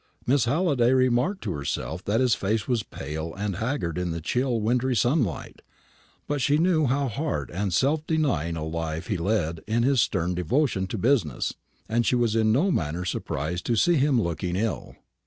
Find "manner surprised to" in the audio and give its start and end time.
12.71-13.75